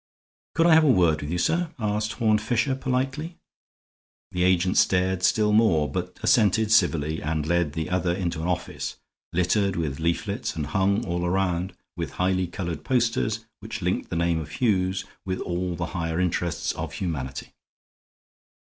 [0.55, 3.37] "Could I have a word with you, sir?" asked Horne Fisher, politely.
[4.31, 8.97] The agent stared still more, but assented civilly, and led the other into an office
[9.31, 14.39] littered with leaflets and hung all round with highly colored posters which linked the name
[14.39, 17.53] of Hughes with all the higher interests of humanity.